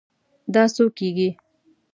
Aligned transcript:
دا 0.53 0.63
څو 0.75 0.85
کیږي؟ 0.97 1.29